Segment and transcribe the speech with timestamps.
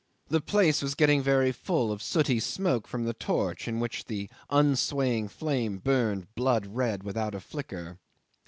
[0.29, 4.29] The place was getting very full of sooty smoke from the torch, in which the
[4.49, 7.99] unswaying flame burned blood red without a flicker.